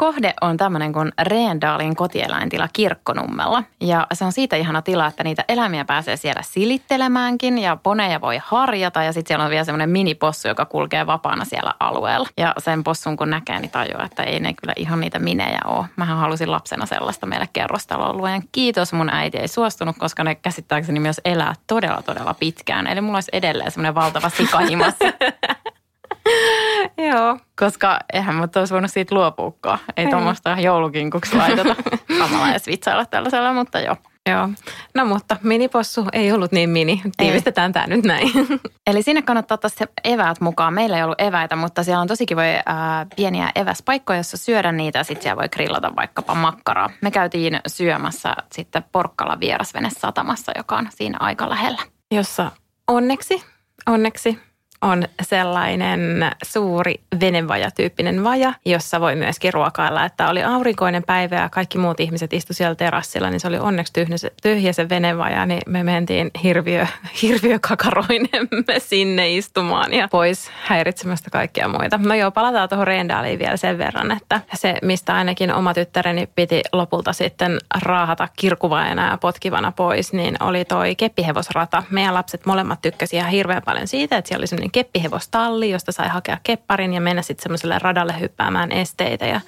[0.00, 3.62] Kohde on tämmöinen kuin Reendaalin kotieläintila Kirkkonummella.
[3.80, 8.40] Ja se on siitä ihana tila, että niitä eläimiä pääsee siellä silittelemäänkin ja poneja voi
[8.44, 9.02] harjata.
[9.02, 12.28] Ja sitten siellä on vielä semmoinen minipossu, joka kulkee vapaana siellä alueella.
[12.36, 15.86] Ja sen possun kun näkee, niin tajuaa, että ei ne kyllä ihan niitä minejä ole.
[15.96, 18.42] Mähän halusin lapsena sellaista meille kerrostaloalueen.
[18.52, 22.86] Kiitos, mun äiti ei suostunut, koska ne käsittääkseni myös elää todella, todella pitkään.
[22.86, 25.04] Eli mulla olisi edelleen semmoinen valtava sikahimassa.
[27.08, 27.38] Joo.
[27.58, 29.78] Koska eihän mä olisi voinut siitä luopuukaan.
[29.96, 30.10] Ei, ei.
[30.10, 31.76] tuommoista joulukinkuksi laiteta.
[32.18, 33.96] Samalla edes vitsailla tällaisella, mutta joo.
[34.28, 34.48] Joo.
[34.94, 37.02] No mutta minipossu ei ollut niin mini.
[37.16, 38.30] Tiivistetään tämä nyt näin.
[38.86, 40.74] Eli sinne kannattaa ottaa se eväät mukaan.
[40.74, 45.02] Meillä ei ollut eväitä, mutta siellä on tosi kivoja ää, pieniä eväspaikkoja, jossa syödä niitä.
[45.02, 46.90] Sitten siellä voi grillata vaikkapa makkaraa.
[47.00, 51.82] Me käytiin syömässä sitten Porkkala vierasvene satamassa, joka on siinä aika lähellä.
[52.10, 52.50] Jossa
[52.88, 53.44] onneksi,
[53.86, 54.38] onneksi
[54.82, 56.00] on sellainen
[56.44, 60.04] suuri venevajatyyppinen vaja, jossa voi myöskin ruokailla.
[60.04, 63.92] Että oli aurinkoinen päivä ja kaikki muut ihmiset istu siellä terassilla, niin se oli onneksi
[63.92, 66.86] tyhjä se, tyhjä se venevaja, niin me mentiin hirviö,
[67.22, 71.98] hirviökakaroinemme sinne istumaan ja pois häiritsemästä kaikkia muita.
[71.98, 76.62] No joo, palataan tuohon Reendaaliin vielä sen verran, että se, mistä ainakin oma tyttäreni piti
[76.72, 81.82] lopulta sitten raahata kirkuvajana ja potkivana pois, niin oli toi keppihevosrata.
[81.90, 86.38] Meidän lapset molemmat tykkäsivät ihan hirveän paljon siitä, että siellä oli keppihevostalli, josta sai hakea
[86.42, 89.26] kepparin ja mennä sitten semmoiselle radalle hyppäämään esteitä.
[89.26, 89.40] Ja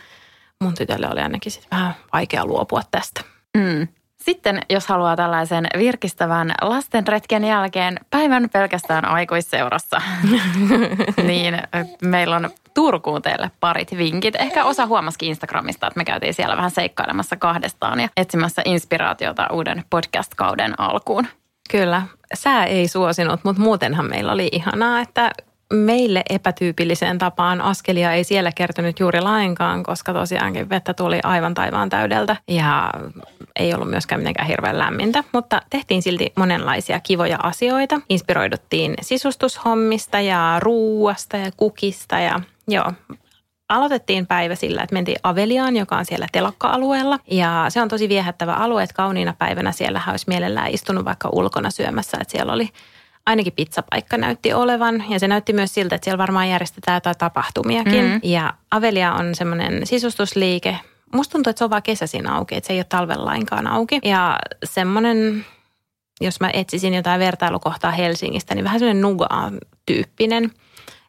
[0.61, 3.21] mun tytölle oli ainakin sitten vähän vaikea luopua tästä.
[3.57, 3.89] Mm.
[4.23, 10.03] Sitten jos haluaa tällaisen virkistävän lastenretken jälkeen päivän pelkästään aikuisseurassa,
[11.27, 11.59] niin
[12.03, 14.37] meillä on Turkuun teille parit vinkit.
[14.37, 19.85] Ehkä osa huomasikin Instagramista, että me käytiin siellä vähän seikkailemassa kahdestaan ja etsimässä inspiraatiota uuden
[19.91, 21.27] podcast-kauden alkuun.
[21.73, 22.03] Kyllä,
[22.35, 25.31] sää ei suosinut, mutta muutenhan meillä oli ihanaa, että
[25.73, 31.89] meille epätyypilliseen tapaan askelia ei siellä kertynyt juuri lainkaan, koska tosiaankin vettä tuli aivan taivaan
[31.89, 32.91] täydeltä ja
[33.57, 38.01] ei ollut myöskään mitenkään hirveän lämmintä, mutta tehtiin silti monenlaisia kivoja asioita.
[38.09, 42.93] Inspiroiduttiin sisustushommista ja ruuasta ja kukista ja joo,
[43.77, 47.19] aloitettiin päivä sillä, että mentiin Aveliaan, joka on siellä telakka-alueella.
[47.31, 51.71] Ja se on tosi viehättävä alue, että kauniina päivänä siellä olisi mielellään istunut vaikka ulkona
[51.71, 52.19] syömässä.
[52.21, 52.69] Että siellä oli
[53.27, 58.05] ainakin pizzapaikka näytti olevan ja se näytti myös siltä, että siellä varmaan järjestetään jotain tapahtumiakin.
[58.05, 58.21] Mm-hmm.
[58.23, 60.79] Ja Avelia on semmoinen sisustusliike.
[61.15, 64.01] Musta tuntuu, että se on vaan kesäisin auki, että se ei ole talven lainkaan auki.
[64.05, 65.47] Ja semmoinen,
[66.21, 70.51] jos mä etsisin jotain vertailukohtaa Helsingistä, niin vähän semmoinen nuga-tyyppinen–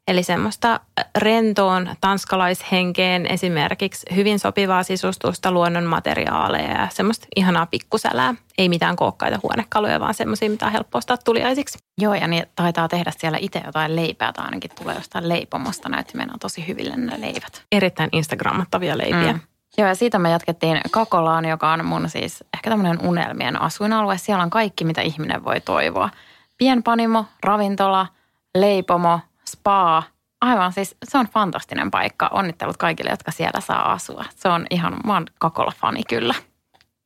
[0.08, 0.80] Eli semmoista
[1.18, 8.36] rentoon tanskalaishenkeen esimerkiksi hyvin sopivaa sisustusta, luonnonmateriaaleja ja semmoista ihanaa pikkusälää.
[8.58, 11.80] Ei mitään kookkaita huonekaluja, vaan semmoisia, mitä on helppo ostaa tuliaisiksi.
[11.98, 15.90] Joo, ja niin taitaa tehdä siellä itse jotain leipää tai ainakin tulee jostain leipomosta.
[15.90, 17.64] Näytti meidän on tosi hyville ne leivät.
[17.72, 19.34] Erittäin instagrammattavia leipiä.
[19.34, 19.40] Mm.
[19.78, 24.18] Joo, ja siitä me jatkettiin Kakolaan, joka on mun siis ehkä tämmöinen unelmien asuinalue.
[24.18, 26.10] Siellä on kaikki, mitä ihminen voi toivoa.
[26.58, 28.08] Pienpanimo, ravintola,
[28.56, 29.20] leipomo–
[29.54, 30.04] spa,
[30.44, 32.30] Aivan, siis se on fantastinen paikka.
[32.34, 34.26] Onnittelut kaikille, jotka siellä saa asua.
[34.36, 36.36] Se on ihan, mä oon Kakola-fani kyllä.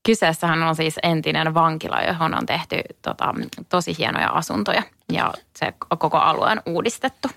[0.05, 3.33] Kyseessähän on siis entinen vankila, johon on tehty tota,
[3.69, 7.27] tosi hienoja asuntoja ja se koko alue on uudistettu.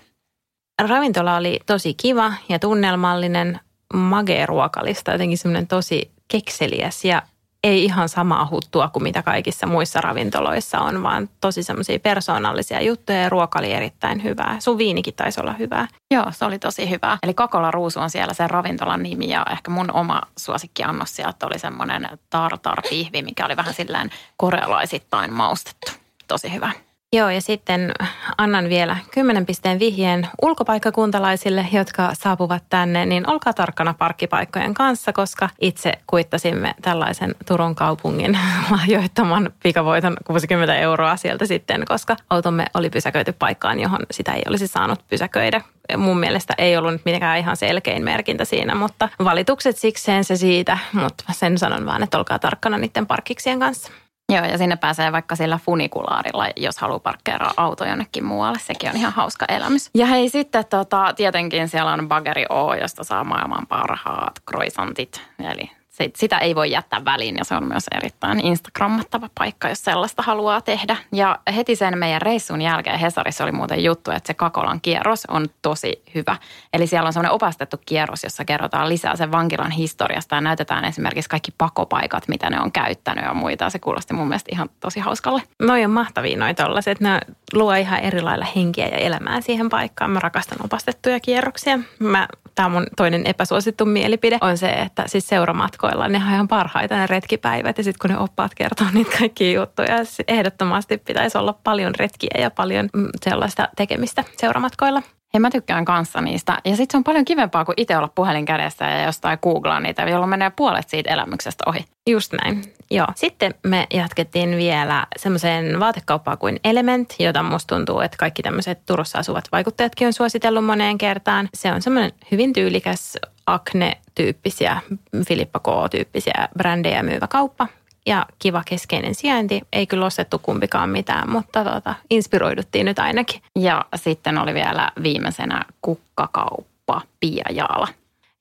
[0.81, 3.59] Ravintola oli tosi kiva ja tunnelmallinen,
[3.93, 7.21] magee ruokalista, jotenkin semmoinen tosi kekseliäs ja
[7.63, 13.21] ei ihan samaa huttua kuin mitä kaikissa muissa ravintoloissa on, vaan tosi semmoisia persoonallisia juttuja
[13.21, 14.59] ja ruoka oli erittäin hyvää.
[14.59, 15.87] Sun viinikin taisi olla hyvää.
[16.13, 17.17] Joo, se oli tosi hyvää.
[17.23, 21.59] Eli Kakola Ruusu on siellä se ravintolan nimi ja ehkä mun oma suosikkiannos sieltä oli
[21.59, 25.91] semmoinen tartar-pihvi, mikä oli vähän silleen korealaisittain maustettu.
[26.27, 26.71] Tosi hyvä.
[27.15, 27.91] Joo, ja sitten
[28.37, 35.49] annan vielä 10 pisteen vihjeen ulkopaikkakuntalaisille, jotka saapuvat tänne, niin olkaa tarkkana parkkipaikkojen kanssa, koska
[35.61, 38.37] itse kuittasimme tällaisen Turun kaupungin
[38.71, 44.67] lahjoittaman pikavoiton 60 euroa sieltä sitten, koska automme oli pysäköity paikkaan, johon sitä ei olisi
[44.67, 45.61] saanut pysäköidä.
[45.97, 50.77] Mun mielestä ei ollut nyt mitenkään ihan selkein merkintä siinä, mutta valitukset sikseen se siitä,
[50.93, 53.91] mutta sen sanon vaan, että olkaa tarkkana niiden parkkiksien kanssa.
[54.31, 58.59] Joo, ja sinne pääsee vaikka sillä funikulaarilla, jos haluaa parkkeeraa auto jonnekin muualle.
[58.59, 59.89] Sekin on ihan hauska elämys.
[59.93, 65.21] Ja hei, sitten tota, tietenkin siellä on Bageri O, josta saa maailman parhaat croissantit.
[65.51, 65.71] Eli
[66.15, 70.61] sitä ei voi jättää väliin ja se on myös erittäin Instagrammattava paikka, jos sellaista haluaa
[70.61, 70.97] tehdä.
[71.11, 75.47] Ja heti sen meidän reissun jälkeen Hesarissa oli muuten juttu, että se Kakolan kierros on
[75.61, 76.37] tosi hyvä.
[76.73, 81.29] Eli siellä on semmoinen opastettu kierros, jossa kerrotaan lisää sen vankilan historiasta ja näytetään esimerkiksi
[81.29, 83.69] kaikki pakopaikat, mitä ne on käyttänyt ja muita.
[83.69, 85.41] Se kuulosti mun mielestä ihan tosi hauskalle.
[85.59, 86.99] Noi on mahtavia noi tollaset.
[86.99, 87.19] Ne
[87.53, 90.11] luo ihan eri lailla henkiä ja elämää siihen paikkaan.
[90.11, 91.79] Mä rakastan opastettuja kierroksia.
[91.99, 96.47] Mä, tämä on mun toinen epäsuosittu mielipide on se, että siis seuramatkoilla ne on ihan
[96.47, 99.95] parhaita ne retkipäivät ja sitten kun ne oppaat kertoo niitä kaikkia juttuja,
[100.27, 105.01] ehdottomasti pitäisi olla paljon retkiä ja paljon mm, sellaista tekemistä seuramatkoilla.
[105.33, 106.57] Hei, mä tykkään kanssa niistä.
[106.65, 110.01] Ja sitten se on paljon kivempaa kuin itse olla puhelin kädessä ja jostain googlaa niitä,
[110.01, 111.85] jolloin menee puolet siitä elämyksestä ohi.
[112.09, 113.07] Just näin, joo.
[113.15, 119.19] Sitten me jatkettiin vielä semmoiseen vaatekauppaan kuin Element, jota musta tuntuu, että kaikki tämmöiset Turussa
[119.19, 121.49] asuvat vaikuttajatkin on suositellut moneen kertaan.
[121.53, 123.17] Se on semmoinen hyvin tyylikäs
[123.47, 124.81] Acne-tyyppisiä,
[125.27, 127.67] Filippa K-tyyppisiä brändejä myyvä kauppa.
[128.05, 129.61] Ja kiva keskeinen sijainti.
[129.73, 133.41] Ei kyllä ostettu kumpikaan mitään, mutta tuota, inspiroiduttiin nyt ainakin.
[133.59, 137.87] Ja sitten oli vielä viimeisenä kukkakauppa Pia Jaala.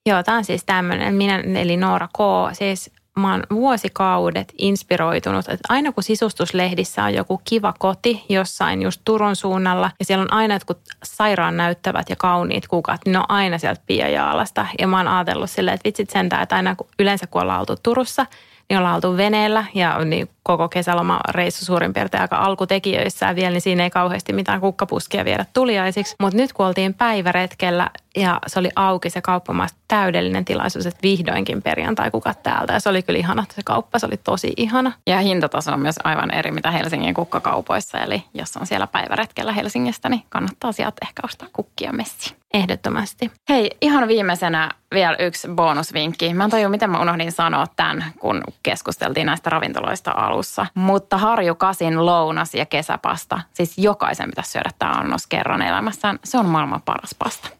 [0.07, 2.19] Joo, tämä on siis tämmöinen, minä eli Noora K.
[2.53, 9.01] Siis mä oon vuosikaudet inspiroitunut, että aina kun sisustuslehdissä on joku kiva koti jossain just
[9.05, 13.25] Turun suunnalla ja siellä on aina jotkut sairaan näyttävät ja kauniit kukat, niin ne on
[13.29, 14.67] aina sieltä Piajaalasta.
[14.79, 17.77] Ja mä oon ajatellut silleen, että vitsit sentään, että aina kun, yleensä kun ollaan oltu
[17.83, 18.27] Turussa,
[18.71, 23.61] niin ollaan oltu veneellä ja niin koko kesäloma reissu suurin piirtein aika alkutekijöissään vielä, niin
[23.61, 26.17] siinä ei kauheasti mitään kukkapuskia viedä tuliaisiksi.
[26.21, 31.63] Mutta nyt kun oltiin päiväretkellä ja se oli auki se kauppamaasta täydellinen tilaisuus, että vihdoinkin
[31.63, 32.73] perjantai kukat täältä.
[32.73, 34.93] Ja se oli kyllä ihana se kauppa, se oli tosi ihana.
[35.07, 37.99] Ja hintataso on myös aivan eri mitä Helsingin kukkakaupoissa.
[37.99, 42.37] Eli jos on siellä päiväretkellä Helsingistä, niin kannattaa sieltä ehkä ostaa kukkia messi.
[42.55, 43.31] Ehdottomasti.
[43.49, 46.35] Hei, ihan viimeisenä vielä yksi bonusvinkki.
[46.35, 50.67] Mä en tajua, miten mä unohdin sanoa tämän, kun keskusteltiin näistä ravintoloista alussa.
[50.75, 56.19] Mutta harjukasin lounas ja kesäpasta, siis jokaisen pitäisi syödä tämä annos kerran elämässään.
[56.25, 57.60] Se on maailman paras pasta.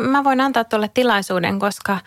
[0.00, 1.98] Mä voin antaa tuolle tilaisuuden, koska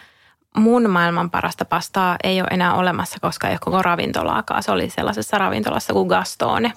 [0.57, 4.63] mun maailman parasta pastaa ei ole enää olemassa, koska ei ole koko ravintolaakaan.
[4.63, 6.73] Se oli sellaisessa ravintolassa kuin Gastone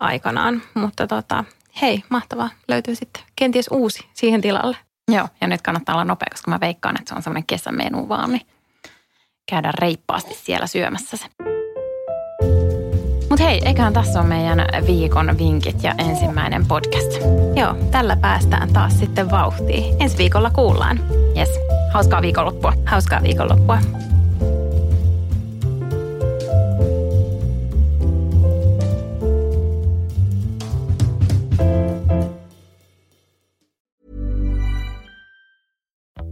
[0.00, 0.62] aikanaan.
[0.74, 1.44] Mutta tota,
[1.82, 2.50] hei, mahtavaa.
[2.68, 4.76] Löytyy sitten kenties uusi siihen tilalle.
[5.08, 8.32] Joo, ja nyt kannattaa olla nopea, koska mä veikkaan, että se on semmoinen kesämenu vaan,
[8.32, 8.46] niin
[9.50, 11.49] käydään reippaasti siellä syömässä se.
[13.50, 17.12] Hei, eiköhän tässä on meidän viikon vinkit ja ensimmäinen podcast.
[17.54, 19.96] Joo, tällä päästään taas sitten vauhtiin.
[20.00, 21.00] Ensi viikolla kuullaan.
[21.36, 21.60] Yes,
[21.92, 22.72] hauskaa viikonloppua.
[22.86, 23.78] Hauskaa viikonloppua.